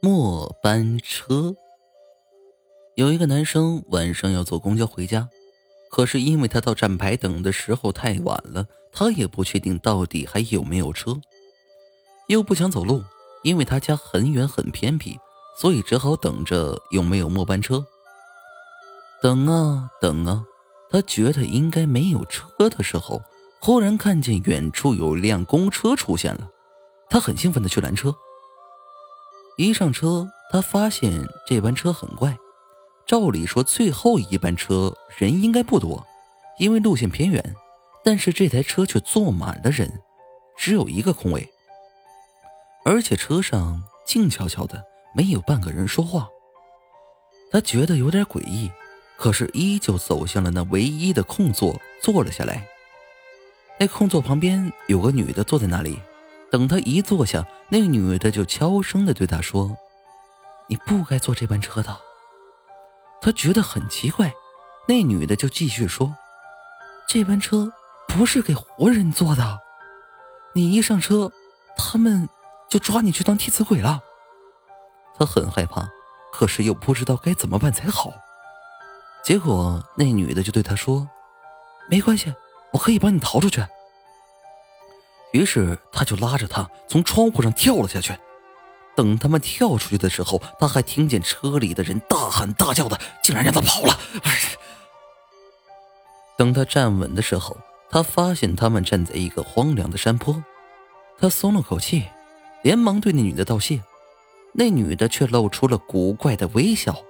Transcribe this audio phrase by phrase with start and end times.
[0.00, 1.56] 末班车。
[2.94, 5.28] 有一个男生晚上要坐公交回家，
[5.90, 11.20] 可是因为他到站牌等的时候太晚了，他也不确定到底还有没有车，
[12.28, 13.02] 又不想走路，
[13.42, 15.18] 因为他家很远很偏僻，
[15.58, 17.84] 所以只好等着有没有末班车。
[19.20, 20.44] 等啊等啊，
[20.90, 23.20] 他觉得应该没有车的时候，
[23.60, 26.48] 忽然看见远处有辆公车出现了，
[27.10, 28.14] 他很兴奋的去拦车。
[29.58, 32.38] 一上车，他发现这班车很怪。
[33.04, 36.06] 照理说，最后一班车人应该不多，
[36.60, 37.56] 因为路线偏远。
[38.04, 40.00] 但是这台车却坐满了人，
[40.56, 41.50] 只有一个空位，
[42.84, 46.28] 而且车上静悄悄的，没有半个人说话。
[47.50, 48.70] 他觉得有点诡异，
[49.16, 52.64] 可是依旧走向了那唯一的空座，坐了下来。
[53.80, 55.98] 那空座旁边有个女的坐在那里。
[56.50, 59.76] 等他一坐下，那女的就悄声的对他说
[60.68, 61.96] ：“你不该坐这班车的。”
[63.20, 64.32] 他觉得很奇怪，
[64.86, 66.16] 那女的就继续说
[67.06, 67.72] ：“这班车
[68.06, 69.58] 不是给活人坐的，
[70.54, 71.30] 你一上车，
[71.76, 72.28] 他们
[72.68, 74.00] 就抓你去当替死鬼了。”
[75.18, 75.88] 他很害怕，
[76.32, 78.12] 可是又不知道该怎么办才好。
[79.22, 81.08] 结果那女的就对他说
[81.90, 82.32] ：“没关系，
[82.72, 83.62] 我可以帮你逃出去。”
[85.32, 88.16] 于是他就拉着他从窗户上跳了下去。
[88.96, 93.98] 等他们跳出去的时候，他还听见车里的人大喊大叫的，竟然让他跑了。
[96.36, 97.56] 等他站稳的时候，
[97.90, 100.42] 他发现他们站在一个荒凉的山坡。
[101.18, 102.06] 他松了口气，
[102.62, 103.82] 连忙对那女的道谢。
[104.54, 107.04] 那女的却露出了古怪的微笑。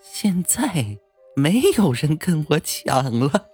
[0.00, 0.98] 现在
[1.34, 3.48] 没有人跟我抢了。